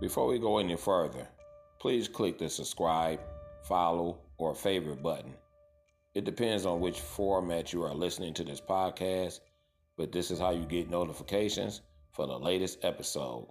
[0.00, 1.26] Before we go any further,
[1.80, 3.18] please click the subscribe,
[3.64, 5.34] follow, or favorite button.
[6.14, 9.40] It depends on which format you are listening to this podcast,
[9.96, 11.80] but this is how you get notifications
[12.12, 13.48] for the latest episode.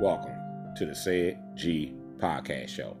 [0.00, 2.96] Welcome to the Ced G Podcast Show.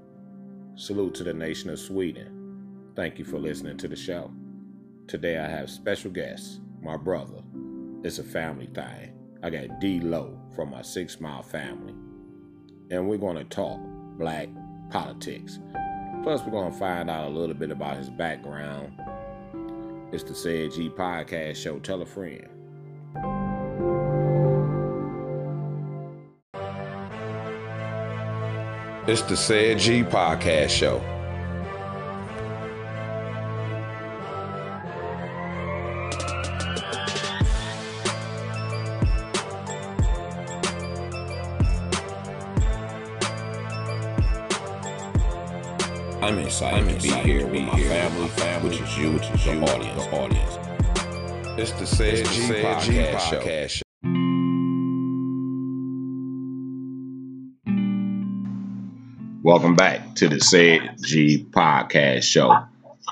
[0.78, 2.92] Salute to the nation of Sweden.
[2.94, 4.30] Thank you for listening to the show.
[5.08, 7.42] Today I have special guests, my brother.
[8.04, 9.12] It's a family thing.
[9.42, 11.94] I got D-Lo from my Six Mile family.
[12.92, 13.80] And we're going to talk
[14.18, 14.50] black
[14.88, 15.58] politics.
[16.22, 18.92] Plus, we're going to find out a little bit about his background.
[20.12, 21.80] It's the Ced G Podcast Show.
[21.80, 22.46] Tell a friend.
[29.08, 30.98] It's the Ced G Podcast Show.
[46.20, 48.98] I'm excited, I'm excited to be here to be with my family, family, which is
[48.98, 50.58] you, which is the you, audience, the audience.
[51.58, 53.87] It's the Ced G, Podcast, G Podcast Show.
[59.58, 62.56] Welcome back to the Ced G Podcast Show.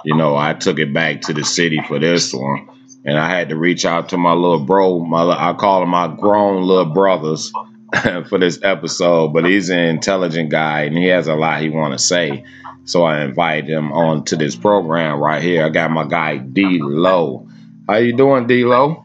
[0.05, 2.69] You know, I took it back to the city for this one,
[3.05, 5.01] and I had to reach out to my little bro.
[5.01, 7.51] My I call him my grown little brothers
[8.29, 11.95] for this episode, but he's an intelligent guy and he has a lot he want
[11.95, 12.45] to say.
[12.85, 15.65] So I invited him on to this program right here.
[15.65, 17.49] I got my guy D-Lo.
[17.89, 19.05] How you doing, D-Lo?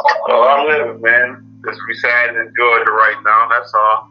[0.00, 1.60] Oh, I'm living, man.
[1.66, 3.46] Just residing in Georgia right now.
[3.50, 4.07] That's all.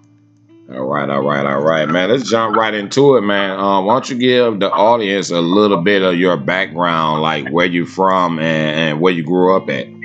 [0.69, 2.09] All right, all right, all right, man.
[2.09, 3.57] Let's jump right into it, man.
[3.57, 7.65] Um, why don't you give the audience a little bit of your background, like where
[7.65, 9.87] you from and, and where you grew up at?
[9.87, 9.95] All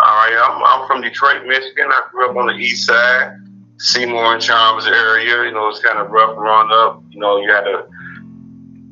[0.00, 1.86] right, I'm, I'm from Detroit, Michigan.
[1.88, 3.36] I grew up on the east side.
[3.78, 5.44] Seymour and Chalmers area.
[5.44, 7.04] You know, it's kind of rough growing up.
[7.10, 7.86] You know, you had to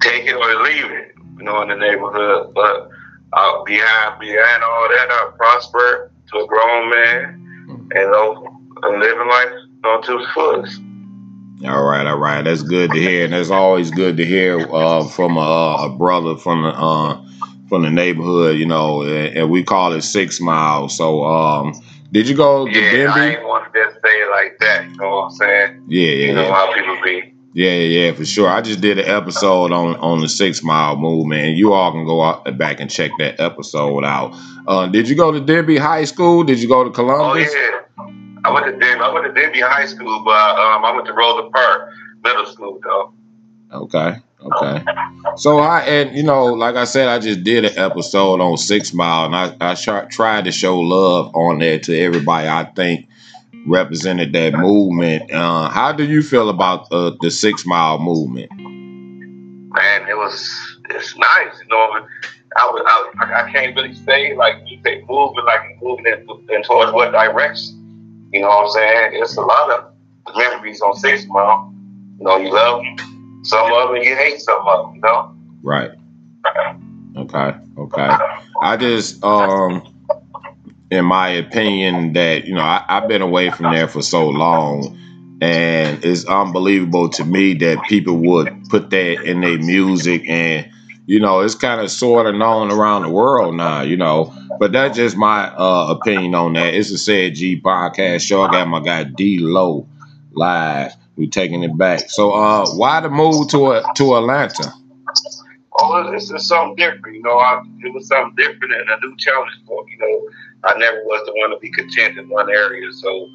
[0.01, 1.12] take it or leave it.
[1.39, 2.55] You know, in the neighborhood.
[2.55, 2.89] But
[3.33, 9.29] uh, behind behind all that, I prospered to a grown man, and you know, living
[9.29, 10.81] life you know, to the fullest.
[11.65, 12.43] All right, all right.
[12.43, 16.37] That's good to hear, and that's always good to hear uh, from a, a, brother
[16.37, 17.23] from the uh,
[17.69, 18.59] from the neighborhood.
[18.59, 20.97] You know, and, and, we call it Six Miles.
[20.97, 21.73] So, um,
[22.13, 23.21] did you go to yeah, Denby?
[23.21, 24.91] I ain't want to just say it like that.
[24.91, 25.85] You know what I'm saying?
[25.89, 26.27] Yeah, yeah.
[26.27, 26.55] You know yeah.
[26.55, 27.33] how people be.
[27.55, 28.51] Yeah, yeah, for sure.
[28.51, 32.05] I just did an episode on on the Six Mile Movement, and you all can
[32.05, 34.37] go out back and check that episode out.
[34.67, 36.45] Uh, did you go to Denby High School?
[36.45, 37.49] Did you go to Columbus?
[37.51, 37.86] Oh yeah,
[38.47, 39.03] I went to Denby.
[39.03, 41.91] I went to Denby High School, but um, I went to Rosa Park
[42.23, 43.12] Middle School though.
[43.73, 44.17] Okay.
[44.41, 44.84] Okay.
[45.37, 48.93] So I and you know, like I said, I just did an episode on Six
[48.93, 52.47] Mile, and I I tried to show love on there to everybody.
[52.47, 53.09] I think
[53.67, 55.33] represented that movement.
[55.33, 58.53] Uh, how do you feel about uh, the Six Mile movement?
[58.56, 61.59] Man, it was it's nice.
[61.61, 62.06] You know,
[62.56, 66.62] I was I, I can't really say like you say moving like moving in, in
[66.62, 67.83] towards what direction.
[68.37, 69.23] You know what I'm saying?
[69.23, 71.73] It's a lot of memories on Six Mile.
[72.19, 72.83] You know, you love
[73.43, 74.95] some of them you hate some of them.
[74.97, 75.35] You know.
[75.63, 75.91] Right.
[77.17, 77.55] Okay.
[77.79, 78.17] Okay.
[78.63, 79.83] I just um
[80.91, 84.97] in my opinion, that you know I, have been away from there for so long,
[85.41, 90.71] and it's unbelievable to me that people would put that in their music, and
[91.07, 94.33] you know it's kind of sort of known around the world now, you know.
[94.59, 96.75] But that's just my uh, opinion on that.
[96.75, 98.43] It's a Ced G podcast show.
[98.43, 99.87] I got my guy D-Lo
[100.33, 100.93] live.
[101.17, 102.11] We taking it back.
[102.11, 104.72] So, uh, why the move to uh, to Atlanta?
[105.78, 107.17] Oh, it's, it's something different.
[107.17, 109.93] You know, I, it was something different and a new challenge for me.
[109.93, 110.31] You know,
[110.65, 112.93] I never was the one to be content in one area.
[112.93, 113.28] So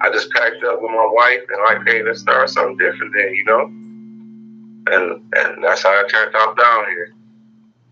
[0.00, 3.34] I just packed up with my wife and like, hey, let's start something different then,
[3.34, 3.60] you know?
[4.92, 7.12] And and that's how I turned out down here.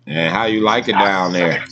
[0.09, 1.63] And how you like it down there?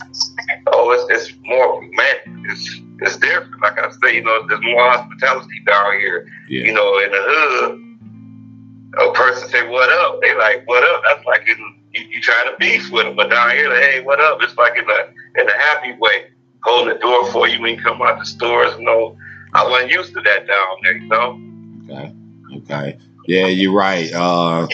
[0.66, 3.62] Oh, it's, it's more man, it's it's different.
[3.62, 6.28] Like I say, you know, there's more hospitality down here.
[6.48, 6.64] Yeah.
[6.64, 11.02] You know, in the hood, a person say what up, they like what up.
[11.06, 14.02] That's like in, you, you trying to beef with them, but down here, like, hey,
[14.02, 14.38] what up?
[14.42, 16.26] It's like in a in a happy way
[16.62, 18.74] holding the door for you when you come out the stores.
[18.78, 19.16] You know,
[19.54, 20.96] I wasn't used to that down there.
[20.96, 21.40] You know.
[21.84, 22.14] Okay.
[22.56, 22.98] Okay.
[23.26, 24.12] Yeah, you're right.
[24.12, 24.68] Uh,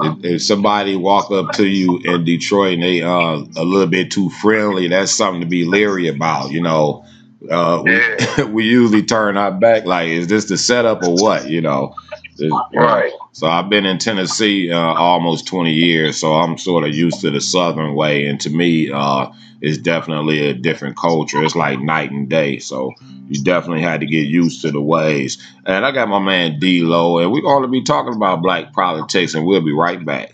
[0.00, 4.10] if, if, somebody walk up to you in Detroit and they uh, a little bit
[4.10, 6.50] too friendly, that's something to be leery about.
[6.50, 7.04] You know.
[7.50, 11.48] Uh, we, we usually turn our back like, is this the setup or what?
[11.48, 11.94] You know.
[12.72, 13.12] Right.
[13.34, 17.32] So I've been in Tennessee uh, almost 20 years, so I'm sort of used to
[17.32, 19.26] the Southern way, and to me, uh,
[19.60, 21.42] it's definitely a different culture.
[21.42, 22.60] It's like night and day.
[22.60, 22.92] So
[23.28, 25.44] you definitely had to get used to the ways.
[25.66, 29.34] And I got my man D-Lo, and we're going to be talking about black politics,
[29.34, 30.32] and we'll be right back.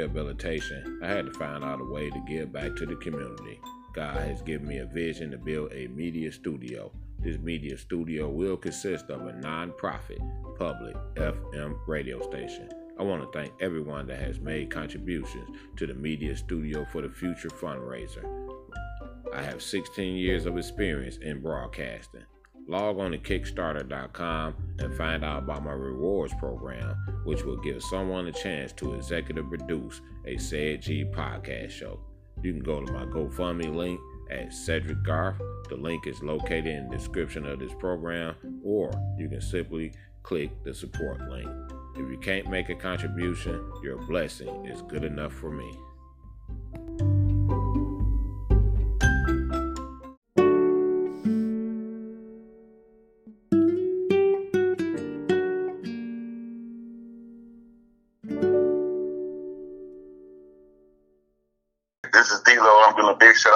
[0.00, 3.60] Rehabilitation, I had to find out a way to give back to the community.
[3.92, 6.90] God has given me a vision to build a media studio.
[7.18, 10.20] This media studio will consist of a non-profit
[10.58, 12.70] public FM radio station.
[12.98, 17.10] I want to thank everyone that has made contributions to the media studio for the
[17.10, 18.24] future fundraiser.
[19.34, 22.24] I have 16 years of experience in broadcasting.
[22.70, 26.94] Log on to Kickstarter.com and find out about my rewards program,
[27.24, 31.98] which will give someone a chance to executive produce a Ced G podcast show.
[32.44, 33.98] You can go to my GoFundMe link
[34.30, 35.40] at Cedric Garth.
[35.68, 40.62] The link is located in the description of this program, or you can simply click
[40.62, 41.50] the support link.
[41.96, 45.76] If you can't make a contribution, your blessing is good enough for me.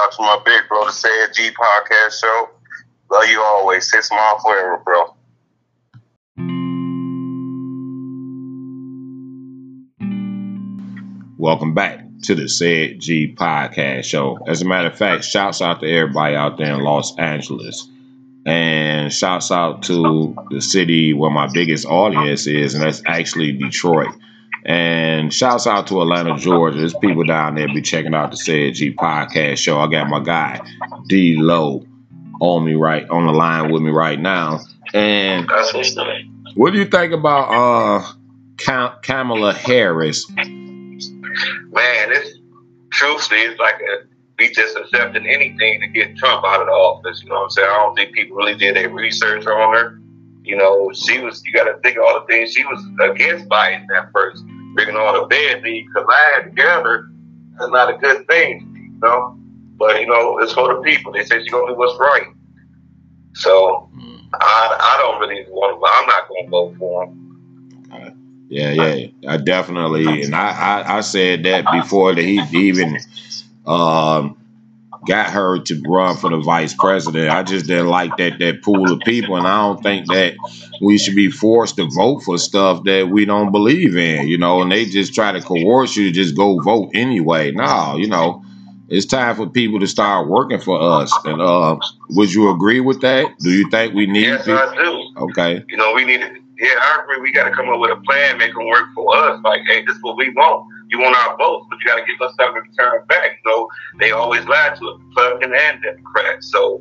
[0.04, 2.50] To my big bro, the Ced G podcast show.
[3.10, 3.90] Love you always.
[3.90, 5.16] Six mile forever, bro.
[11.38, 14.38] Welcome back to the Ced G podcast show.
[14.46, 17.88] As a matter of fact, shouts out to everybody out there in Los Angeles.
[18.44, 24.14] And shouts out to the city where my biggest audience is, and that's actually Detroit.
[24.66, 26.78] And shouts out to Atlanta, Georgia.
[26.78, 29.78] There's people down there be checking out the Ced G podcast show.
[29.78, 30.58] I got my guy
[31.06, 31.84] D-Lo
[32.40, 34.60] on me right on the line with me right now.
[34.94, 35.50] And
[36.54, 38.12] what do you think about uh
[38.56, 40.30] Cam- Kamala Harris?
[40.30, 40.46] Man,
[41.74, 42.38] it's
[42.90, 44.06] truthfully it's like a,
[44.38, 47.22] we just accepting anything to get Trump out of the office.
[47.22, 47.68] You know what I'm saying?
[47.70, 50.00] I don't think people really did their research on her.
[50.42, 51.42] You know, she was.
[51.44, 54.44] You got to think of all the things she was against Biden at first
[54.74, 57.10] bringing all the bad things collide together
[57.60, 59.38] is not a good thing, you know.
[59.76, 61.12] But you know, it's for the people.
[61.12, 62.26] They say you're gonna do what's right.
[63.34, 63.90] So
[64.40, 65.86] I, I don't really want to.
[65.86, 67.24] I'm not gonna vote for him.
[68.48, 72.98] Yeah, yeah, I definitely, and I, I, I said that before that he even
[73.66, 74.36] um,
[75.06, 77.30] got her to run for the vice president.
[77.30, 80.34] I just didn't like that that pool of people, and I don't think that
[80.80, 84.28] we should be forced to vote for stuff that we don't believe in.
[84.28, 87.52] You know, and they just try to coerce you to just go vote anyway.
[87.52, 88.44] No, you know,
[88.88, 91.12] it's time for people to start working for us.
[91.24, 91.78] And uh,
[92.10, 93.26] would you agree with that?
[93.40, 94.26] Do you think we need?
[94.26, 94.58] Yes, people?
[94.58, 95.08] I do.
[95.24, 95.64] Okay.
[95.68, 96.20] You know, we need.
[96.20, 96.26] To,
[96.58, 97.20] yeah, I agree.
[97.20, 99.40] We got to come up with a plan, make them work for us.
[99.44, 102.06] Like, hey, this is what we want you want our votes, but you got to
[102.06, 103.40] give us something to return back.
[103.44, 103.68] You know,
[103.98, 106.44] they always lie to us, Republican and Democrat.
[106.44, 106.80] So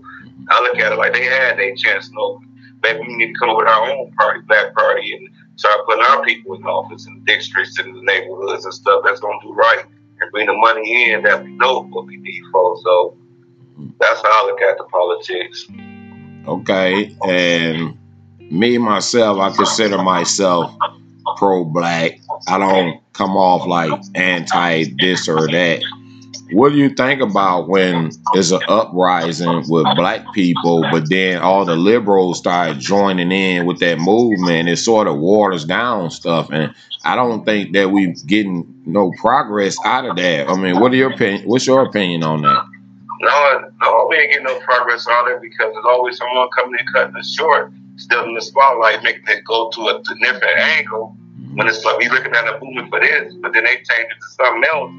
[0.50, 2.10] I look at it like they had their chance.
[2.10, 2.40] You know,
[2.84, 6.04] maybe we need to come up with our own party, Black Party, and start putting
[6.06, 9.48] our people in office in the districts and the neighborhoods and stuff that's going to
[9.48, 9.86] do right
[10.22, 12.78] and bring the money in that we know what we need for.
[12.84, 13.18] So
[14.00, 15.66] that's how I look at the politics.
[16.46, 17.98] Okay, and
[18.40, 20.76] me myself, I consider myself
[21.38, 22.20] pro black.
[22.48, 25.82] I don't come off like anti this or that.
[26.52, 31.66] What do you think about when there's an uprising with black people, but then all
[31.66, 34.70] the liberals start joining in with that movement?
[34.70, 36.74] It sort of waters down stuff, and
[37.06, 40.50] I don't think that we're getting no progress out of that.
[40.50, 41.48] I mean, what are your opinion?
[41.48, 42.66] What's your opinion on that?
[43.22, 46.80] No, no, we ain't getting no progress out of it because there's always someone coming
[46.80, 51.18] in cutting us short, still in the spotlight, making it go to a different angle
[51.56, 54.20] when it's like we looking at a movement for this, but then they change it
[54.20, 54.92] to something else.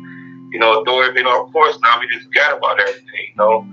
[0.53, 1.79] You know, throw everything off course.
[1.83, 3.27] Now we just forgot about everything.
[3.31, 3.67] You know,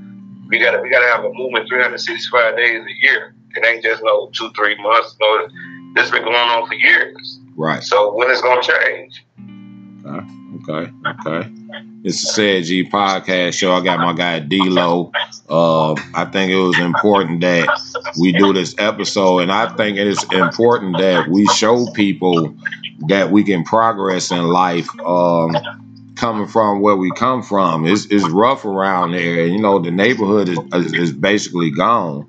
[0.48, 3.36] we gotta we gotta have a movement 365 days a year.
[3.56, 5.16] It ain't just no two three months.
[5.20, 5.48] No,
[5.94, 7.40] this been going on for years.
[7.56, 7.84] Right.
[7.84, 9.26] So when it's gonna change?
[10.06, 10.41] Okay.
[10.70, 10.92] Okay.
[11.06, 11.52] Okay.
[12.04, 13.74] It's a Said G podcast show.
[13.74, 15.12] I got my guy D-Lo.
[15.50, 17.68] Uh, I think it was important that
[18.20, 22.56] we do this episode, and I think it is important that we show people
[23.08, 24.88] that we can progress in life.
[25.00, 25.56] Um,
[26.16, 29.46] coming from where we come from, it's, it's rough around there.
[29.46, 32.28] You know, the neighborhood is, is, is basically gone.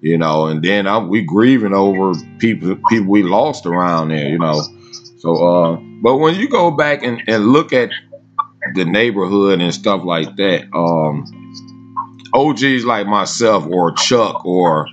[0.00, 4.28] You know, and then I'm, we grieving over people people we lost around there.
[4.28, 4.62] You know,
[5.18, 7.90] so uh, but when you go back and, and look at
[8.74, 11.24] the neighborhood and stuff like that, um,
[12.34, 14.88] OGs like myself or Chuck or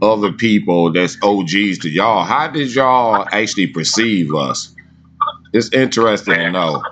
[0.00, 4.74] other people that's OGs to y'all, how did y'all actually perceive us?
[5.52, 6.82] It's interesting to know.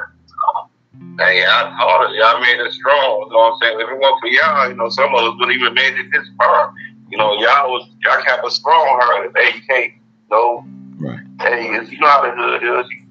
[1.18, 2.16] Hey, I thought it.
[2.16, 3.26] Y'all made it strong.
[3.26, 3.80] You know what I'm saying?
[3.80, 6.28] If it weren't for y'all, you know, some of us wouldn't even made it this
[6.36, 6.72] far.
[7.10, 9.32] You know, y'all was y'all kept us strong hearted.
[9.36, 10.64] Hey, you can't, you know,
[10.98, 11.20] right.
[11.40, 12.90] hey, you know how the hood is.
[12.90, 13.01] You,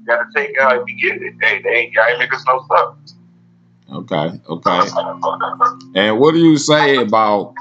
[0.00, 1.34] you gotta take it how you get it.
[1.40, 2.96] Hey, they ain't, y'all ain't make us no stuff.
[3.92, 4.80] Okay, okay.
[5.94, 7.54] And what do you say about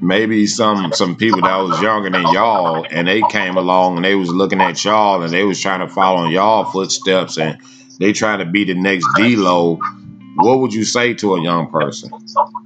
[0.00, 4.14] maybe some some people that was younger than y'all and they came along and they
[4.14, 7.58] was looking at y'all and they was trying to follow in y'all footsteps and
[7.98, 9.78] they trying to be the next D-Lo,
[10.36, 12.10] what would you say to a young person?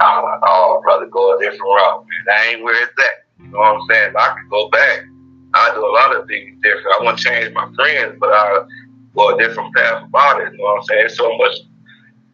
[0.01, 2.25] Oh, brother, go a different route, man.
[2.27, 3.43] That ain't where it's at.
[3.45, 4.15] You know what I'm saying?
[4.17, 5.05] I could go back.
[5.55, 6.97] I do a lot of things different.
[7.01, 8.67] I want to change my friends, but I
[9.15, 10.53] go a different path about it.
[10.53, 11.07] You know what I'm saying?
[11.07, 11.55] It's so much.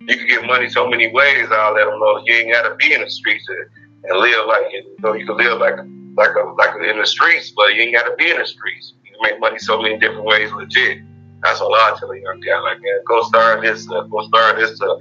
[0.00, 1.48] You can get money so many ways.
[1.50, 4.46] I'll let them know you ain't got to be in the streets and, and live
[4.46, 5.12] like you know.
[5.12, 5.76] You can live like
[6.16, 8.94] like a, like in the streets, but you ain't got to be in the streets.
[9.04, 11.02] You can make money so many different ways, legit.
[11.42, 12.58] That's all I tell a young guy.
[12.60, 14.96] Like, man, go start this, uh, go start this, uh,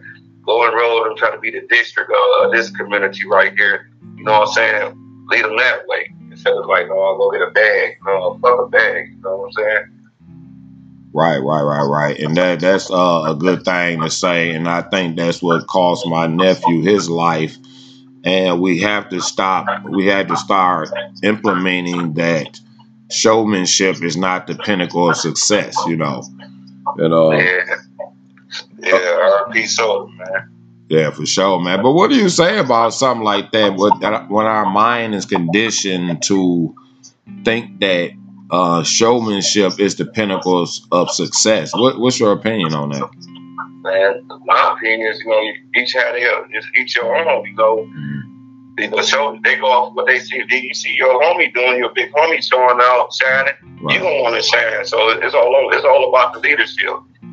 [0.46, 3.90] go enroll and try to be the district of uh, this community right here.
[4.16, 5.26] You know what I'm saying?
[5.30, 7.98] Lead them that way instead of like, oh, I'll go get a bag.
[8.05, 9.10] No, fuck a bag.
[9.12, 9.96] You know what I'm saying?
[11.12, 14.84] Right, right, right, right, and that that's uh, a good thing to say, and I
[14.84, 17.58] think that's what cost my nephew his life.
[18.24, 19.86] And we have to stop.
[19.86, 20.89] We had to start
[21.24, 22.60] implementing that
[23.10, 25.75] showmanship is not the pinnacle of success.
[25.88, 26.24] You know,
[26.98, 27.31] you know.
[27.31, 27.63] Yeah,
[28.79, 29.43] yeah.
[29.48, 30.59] RP soda, man.
[30.89, 31.84] Yeah, for sure, man.
[31.84, 33.75] But what do you say about something like that?
[33.75, 36.75] What When our mind is conditioned to
[37.46, 38.12] think that
[38.50, 41.72] uh, showmanship is the pinnacle of success.
[41.75, 43.10] What, what's your opinion on that?
[43.81, 47.77] Man, my opinion is, you know, each had their, each your own, you know.
[47.77, 48.19] Mm-hmm
[48.88, 50.41] the show they go off what they see.
[50.50, 53.53] You see your homie doing your big homie showing out, shining.
[53.81, 53.96] Right.
[53.96, 54.86] You don't want to shine.
[54.86, 56.89] So it's all it's all about the leadership.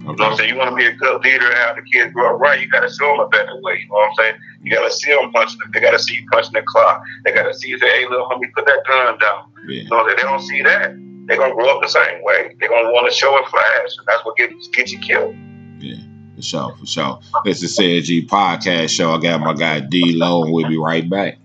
[0.07, 0.51] You know what I'm saying?
[0.51, 2.61] You want to be a good leader and have the kids grow up right.
[2.61, 3.81] You got to show them a better way.
[3.83, 4.37] You know what I'm saying?
[4.63, 5.59] You got to see them punching.
[5.73, 7.03] They got to see you punching the clock.
[7.25, 9.83] They got to see you say, "Hey, little homie, put that gun down." Yeah.
[9.83, 10.95] You know, they don't see that.
[11.27, 12.55] They're gonna grow up the same way.
[12.61, 15.35] They're gonna want to show and flash, and that's what gets gets you killed.
[15.81, 15.97] Yeah.
[16.37, 17.21] For sure, for sure.
[17.45, 19.13] This is CG Podcast Show.
[19.13, 21.39] I got my guy D-Lo, and we'll be right back.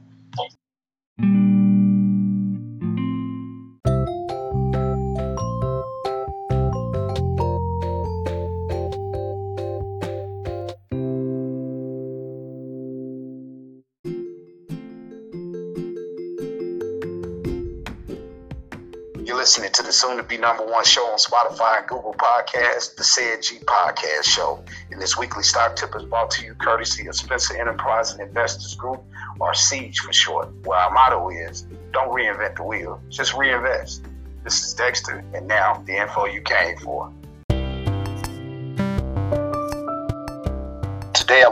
[19.33, 23.03] Listening to the soon to be number one show on Spotify and Google Podcasts, the
[23.03, 24.63] Ced G Podcast Show.
[24.91, 28.75] And this weekly stock tip is brought to you courtesy of Spencer Enterprise and Investors
[28.75, 29.03] Group,
[29.39, 34.05] or SIEGE for short, where our motto is don't reinvent the wheel, just reinvest.
[34.43, 37.11] This is Dexter, and now the info you came for.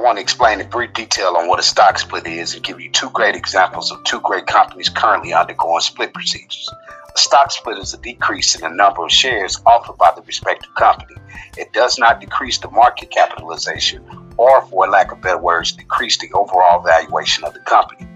[0.09, 2.89] Want to explain in brief detail on what a stock split is and give you
[2.89, 6.67] two great examples of two great companies currently undergoing split procedures.
[7.15, 10.73] A stock split is a decrease in the number of shares offered by the respective
[10.73, 11.13] company.
[11.59, 14.03] It does not decrease the market capitalization
[14.35, 18.07] or, for lack of better words, decrease the overall valuation of the company.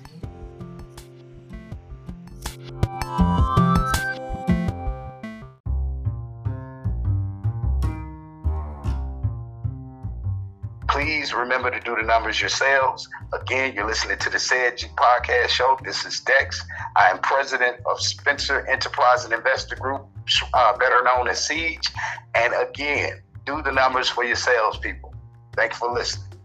[11.27, 13.09] Please remember to do the numbers yourselves.
[13.33, 15.77] Again, you're listening to the Ced Podcast Show.
[15.83, 16.65] This is Dex.
[16.95, 20.07] I am president of Spencer Enterprise and Investor Group,
[20.55, 21.91] uh, better known as Siege.
[22.37, 25.17] And again, Do the numbers for your salespeople.
[25.57, 26.36] Thank you for listening.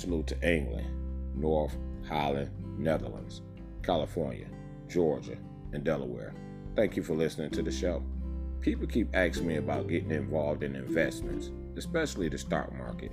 [0.00, 0.86] Salute to England,
[1.34, 1.76] North,
[2.08, 3.42] Holland, Netherlands,
[3.82, 4.46] California,
[4.88, 5.36] Georgia,
[5.72, 6.34] and Delaware.
[6.76, 8.02] Thank you for listening to the show.
[8.60, 13.12] People keep asking me about getting involved in investments, especially the stock market.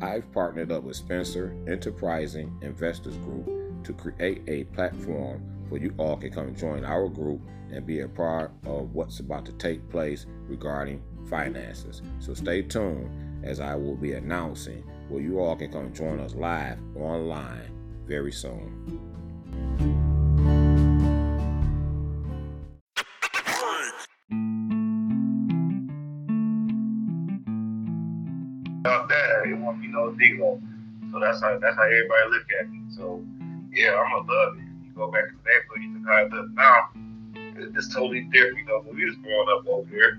[0.00, 6.16] I've partnered up with Spencer Enterprising Investors Group to create a platform where you all
[6.16, 7.40] can come join our group
[7.70, 12.02] and be a part of what's about to take place regarding finances.
[12.18, 16.34] So stay tuned as I will be announcing where you all can come join us
[16.34, 17.70] live online
[18.06, 18.98] very soon.
[28.86, 30.58] Out there, it won't be no zero.
[31.10, 32.80] So that's how that's how everybody look at me.
[32.96, 33.22] So
[33.70, 34.62] yeah, I'm gonna love it.
[34.86, 36.88] You go back to the neighborhood, you look how it looks now.
[37.76, 38.60] It's totally different.
[38.60, 40.18] You know, when we was growing up over here,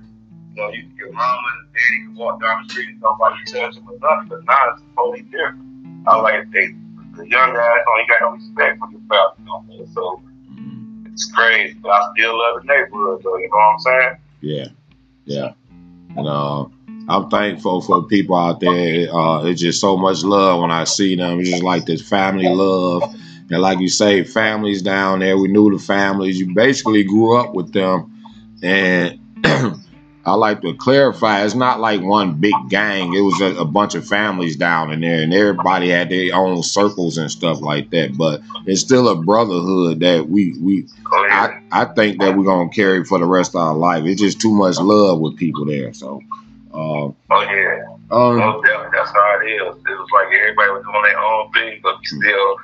[0.56, 3.76] you know, you, your mama and daddy can walk down the street and nobody touch
[3.76, 6.08] them or nothing, but now it's totally different.
[6.08, 6.76] I like they,
[7.16, 9.86] the young guys don't got no respect for your family no more.
[9.94, 10.22] So
[11.06, 13.38] it's crazy, but I still love the neighborhood, though.
[13.38, 14.18] You know what I'm saying?
[14.42, 14.68] Yeah,
[15.26, 15.54] yeah.
[16.16, 16.66] And uh,
[17.10, 19.14] I'm thankful for people out there.
[19.14, 21.40] Uh, it's just so much love when I see them.
[21.40, 23.04] It's just like this family love.
[23.50, 26.40] And like you say, families down there, we knew the families.
[26.40, 28.10] You basically grew up with them.
[28.62, 29.20] And
[30.26, 33.14] I like to clarify, it's not like one big gang.
[33.14, 36.64] It was a, a, bunch of families down in there, and everybody had their own
[36.64, 38.18] circles and stuff like that.
[38.18, 43.04] But it's still a brotherhood that we we I, I think that we're gonna carry
[43.04, 44.06] for the rest of our life.
[44.06, 45.94] It's just too much love with people there.
[45.94, 46.22] So.
[46.74, 47.84] Uh, oh yeah.
[48.10, 48.62] Um, no
[48.92, 49.76] That's how it is.
[49.76, 52.56] It was like everybody was doing their own thing, but we still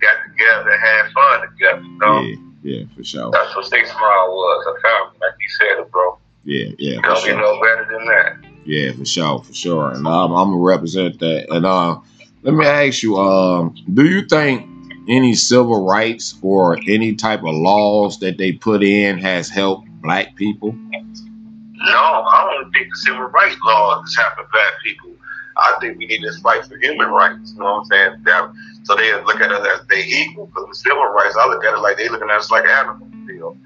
[0.00, 1.82] got together and had fun together.
[1.82, 2.20] You know?
[2.20, 3.30] Yeah, yeah, for sure.
[3.30, 6.18] That's what Six Mile was, a family, like you said, it, bro.
[6.46, 7.00] Yeah, yeah.
[7.02, 7.34] Don't sure.
[7.34, 8.36] be no better than that.
[8.64, 9.90] Yeah, for sure, for sure.
[9.90, 11.46] And I'm, I'm gonna represent that.
[11.50, 11.98] And uh,
[12.42, 14.68] let me ask you, um, do you think
[15.08, 20.36] any civil rights or any type of laws that they put in has helped black
[20.36, 20.72] people?
[20.72, 25.10] No, I don't think the civil rights laws has helped black people.
[25.56, 27.52] I think we need to fight for human rights.
[27.52, 28.22] You know what I'm saying?
[28.24, 28.52] That,
[28.84, 30.46] so they look at us as they equal.
[30.46, 33.10] Because with civil rights, I look at it like they looking at us like animals.
[33.26, 33.56] You know?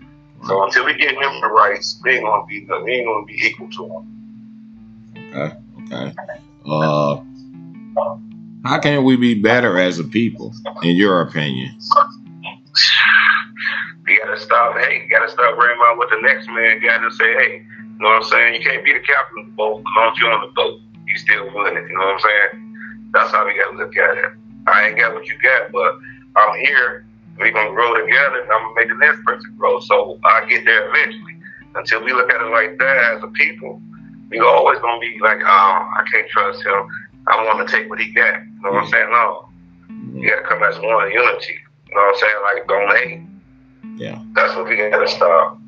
[0.47, 3.35] So until we get him the rights, we ain't gonna be we ain't gonna be
[3.35, 5.35] equal to him.
[5.35, 6.15] Okay, okay.
[6.67, 7.21] Uh,
[8.65, 11.77] how can we be better as a people, in your opinion?
[14.07, 14.77] We gotta stop.
[14.79, 17.33] Hey, you gotta stop worrying about what the next man got to say.
[17.35, 18.55] Hey, you know what I'm saying?
[18.55, 19.81] You can't be the captain of the boat.
[19.81, 21.87] As long as you're on the boat, you still winning.
[21.89, 23.11] You know what I'm saying?
[23.13, 24.33] That's how we gotta look at it.
[24.67, 25.99] I ain't got what you got, but
[26.37, 27.07] I'm here
[27.41, 29.81] we're gonna grow together, and I'm gonna make the next person grow.
[29.81, 31.37] So I get there eventually.
[31.75, 33.81] Until we look at it like that as a people,
[34.29, 36.87] we always gonna be like, oh, I can't trust him.
[37.27, 38.43] I want to take what he got.
[38.43, 39.11] You know what I'm saying?
[39.11, 39.49] No,
[40.15, 41.55] you gotta come as one unity.
[41.89, 42.35] You know what I'm saying?
[42.45, 43.23] Like don't hate.
[43.97, 45.59] Yeah, that's what we gotta stop.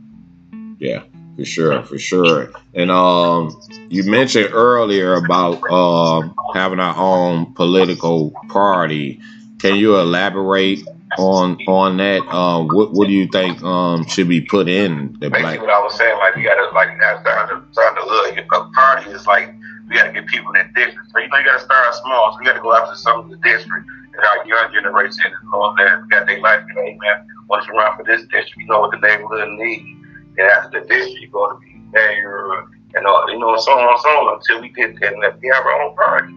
[0.78, 1.02] Yeah,
[1.36, 2.52] for sure, for sure.
[2.74, 3.56] And um,
[3.88, 9.20] you mentioned earlier about um having our own political party.
[9.58, 10.80] Can you elaborate
[11.18, 12.22] on on that.
[12.28, 15.60] Um, what what do you think um, should be put in the Basically, black?
[15.60, 18.38] what I was saying, like we gotta like start to start to look.
[18.38, 19.54] A party is like
[19.88, 21.10] we gotta get people in district.
[21.12, 22.32] So you know you gotta start small.
[22.32, 25.76] So we gotta go after some of the district and our young generation is going
[25.76, 26.06] there.
[26.10, 26.64] Got their life.
[26.68, 29.48] You know, hey man, once you run for this district, you know what the neighborhood
[29.58, 29.98] needs.
[30.38, 34.00] And after the district, you're to be mayor and all, you know, so on and
[34.00, 36.32] so on until we get there and we have our own party,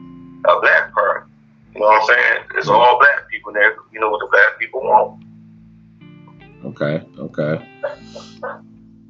[0.47, 1.31] a black party.
[1.75, 2.43] You know what I'm saying?
[2.55, 3.75] It's all black people there.
[3.91, 5.23] You know what the black people want.
[6.63, 7.69] Okay, okay.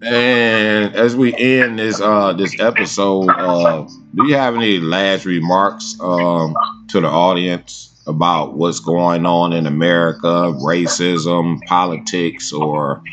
[0.02, 5.96] And as we end this uh this episode, uh, do you have any last remarks
[6.02, 6.56] um
[6.90, 13.04] to the audience about what's going on in America, racism, politics, or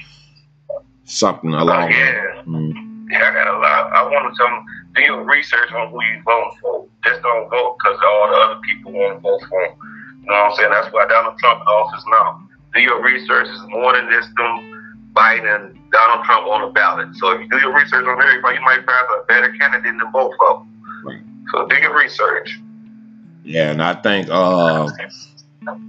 [1.05, 1.85] something along?
[1.85, 3.11] Uh, yeah, mm-hmm.
[3.11, 3.93] yeah, I got a lot.
[3.93, 6.87] I want to tell them do your research on who you vote for.
[7.05, 9.62] Just don't vote because all the other people want to vote for.
[9.62, 10.70] You know what I'm saying?
[10.70, 12.48] That's why Donald Trump in office now.
[12.74, 13.48] Do your research.
[13.50, 14.72] It's more than just them
[15.14, 17.14] Biden and Donald Trump on the ballot.
[17.16, 20.11] So if you do your research on everybody, you might find a better candidate than
[20.12, 21.02] both of them.
[21.05, 21.20] Right.
[21.52, 22.61] So do your research.
[23.44, 24.88] Yeah, and I think uh,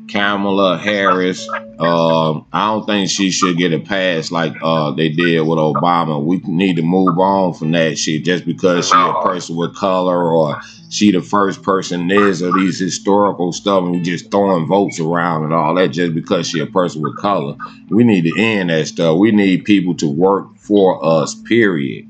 [0.08, 1.48] Kamala Harris.
[1.80, 6.24] Uh, I don't think she should get a pass like uh, they did with Obama.
[6.24, 10.32] We need to move on from that shit just because she a person with color
[10.32, 15.00] or she the first person is or these historical stuff and we just throwing votes
[15.00, 17.56] around and all that just because she a person with color.
[17.90, 19.18] We need to end that stuff.
[19.18, 22.08] We need people to work for us, period.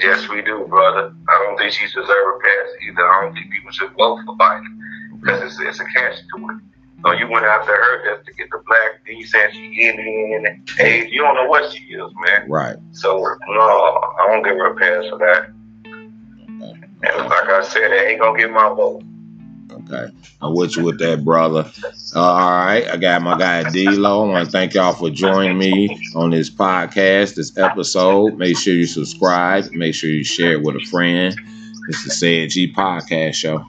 [0.00, 1.12] Yes, we do, brother.
[1.28, 3.04] I don't think she deserves a pass either.
[3.04, 4.77] I don't think people should vote for Biden
[5.20, 6.56] because it's, it's a catch to it.
[7.04, 9.04] So you went after her just to get the black.
[9.06, 11.12] Then you said she Indian, age.
[11.12, 12.50] You don't know what she is, man.
[12.50, 12.76] Right.
[12.92, 15.50] So no, I don't give her a pass for that.
[17.00, 19.04] And like I said, they ain't gonna get my vote.
[19.70, 20.12] Okay.
[20.42, 21.70] I'm with you with that, brother.
[22.16, 22.88] Uh, all right.
[22.88, 24.28] I got my guy D-Lo.
[24.28, 28.36] I want to thank y'all for joining me on this podcast, this episode.
[28.36, 29.70] Make sure you subscribe.
[29.72, 31.38] Make sure you share it with a friend.
[31.88, 33.64] It's the Ced G Podcast Show.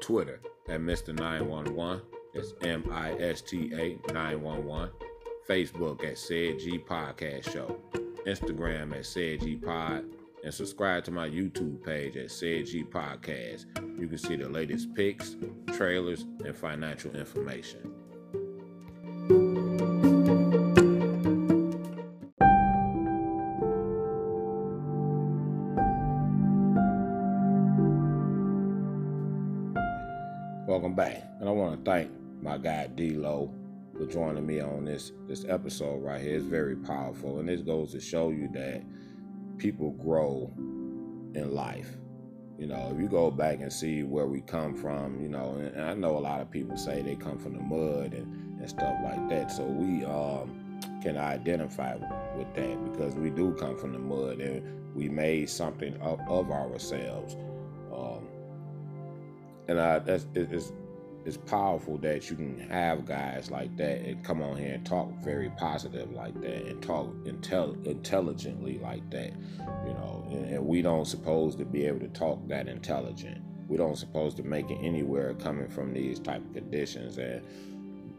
[0.00, 1.14] Twitter at Mr.
[1.14, 2.02] 911.
[2.34, 4.90] It's M I S T A 911.
[5.48, 7.80] Facebook at Ced G Podcast Show.
[8.26, 10.04] Instagram at Ced G Pod.
[10.44, 13.66] And subscribe to my YouTube page at Ced G Podcast.
[13.98, 15.36] You can see the latest pics,
[15.72, 17.92] trailers, and financial information.
[30.66, 31.22] Welcome back.
[31.38, 32.10] And I want to thank
[32.42, 33.54] my guy D-Lo
[33.96, 36.34] for joining me on this this episode right here.
[36.34, 38.82] It's very powerful, and this goes to show you that
[39.58, 41.96] people grow in life.
[42.58, 45.80] You know, if you go back and see where we come from, you know, and
[45.80, 48.96] I know a lot of people say they come from the mud and, and stuff
[49.04, 49.52] like that.
[49.52, 51.94] So we um, can identify
[52.36, 56.50] with that because we do come from the mud and we made something of, of
[56.50, 57.36] ourselves.
[59.68, 60.72] And I, that's it's
[61.24, 65.10] it's powerful that you can have guys like that and come on here and talk
[65.24, 69.32] very positive like that and talk intel- intelligently like that
[69.86, 70.24] you know?
[70.30, 73.42] And, and, we don't supposed to be able to talk that intelligent.
[73.68, 77.18] We don't supposed to make it anywhere coming from these type of conditions.
[77.18, 77.42] And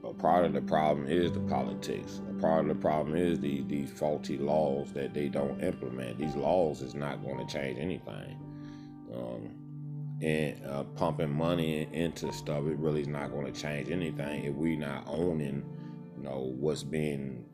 [0.03, 2.21] a part of the problem is the politics.
[2.29, 6.17] A part of the problem is the, these faulty laws that they don't implement.
[6.17, 8.37] These laws is not going to change anything.
[9.13, 9.49] Um,
[10.21, 14.53] and uh, pumping money into stuff, it really is not going to change anything if
[14.55, 15.63] we're not owning,
[16.17, 17.45] you know, what's being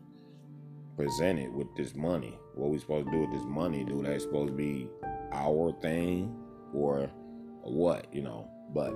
[0.96, 2.38] presented with this money.
[2.56, 3.84] What we supposed to do with this money?
[3.84, 4.88] Do that supposed to be
[5.34, 6.36] our thing
[6.74, 7.12] or,
[7.64, 8.14] what?
[8.14, 8.94] You know, but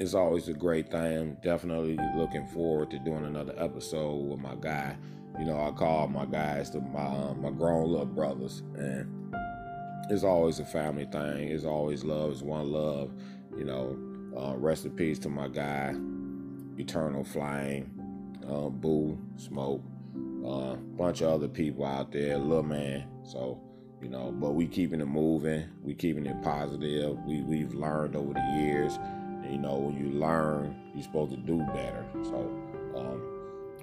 [0.00, 1.36] it's always a great thing.
[1.42, 4.96] Definitely looking forward to doing another episode with my guy.
[5.38, 9.17] You know, I call my guys to my um, my grown little brothers and
[10.10, 11.48] it's always a family thing.
[11.48, 12.32] It's always love.
[12.32, 13.12] It's one love.
[13.56, 13.98] You know,
[14.36, 15.94] uh, rest in peace to my guy,
[16.78, 17.90] Eternal Flying,
[18.48, 19.82] uh, Boo, Smoke,
[20.44, 23.06] a uh, bunch of other people out there, little man.
[23.24, 23.60] So,
[24.00, 25.64] you know, but we keeping it moving.
[25.82, 27.18] We keeping it positive.
[27.24, 28.96] We we've learned over the years.
[29.42, 32.04] And, you know, when you learn, you're supposed to do better.
[32.22, 32.38] So,
[32.96, 33.22] um,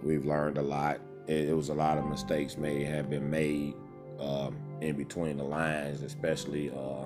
[0.02, 1.00] we've learned a lot.
[1.28, 3.74] It, it was a lot of mistakes may have been made.
[4.20, 7.06] Um, in between the lines, especially uh,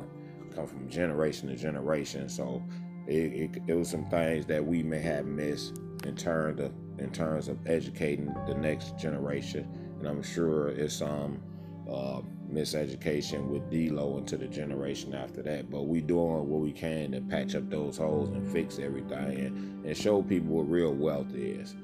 [0.55, 2.29] come from generation to generation.
[2.29, 2.63] So
[3.07, 7.11] it, it, it, was some things that we may have missed in terms of in
[7.11, 9.67] terms of educating the next generation,
[9.99, 11.41] and I'm sure it's some
[11.89, 15.69] uh, miseducation with D-Lo into the generation after that.
[15.69, 19.85] But we doing what we can to patch up those holes and fix everything and,
[19.85, 21.75] and show people what real wealth is.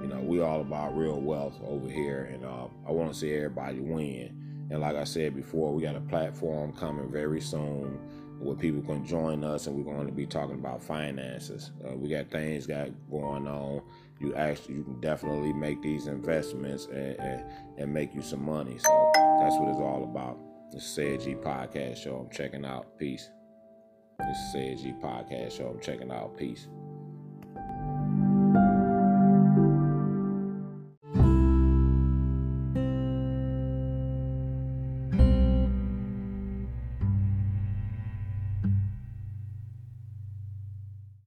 [0.00, 3.32] You know, we all about real wealth over here, and uh, I want to see
[3.32, 4.43] everybody win.
[4.70, 7.98] And like I said before, we got a platform coming very soon
[8.40, 11.70] where people can join us, and we're going to be talking about finances.
[11.86, 13.82] Uh, we got things got going on.
[14.20, 17.44] You actually, you can definitely make these investments and, and,
[17.78, 18.78] and make you some money.
[18.78, 20.38] So that's what it's all about.
[20.72, 22.16] This Ced G Podcast Show.
[22.16, 22.98] I'm checking out.
[22.98, 23.28] Peace.
[24.18, 25.68] This is Ced G Podcast Show.
[25.68, 26.36] I'm checking out.
[26.36, 26.68] Peace.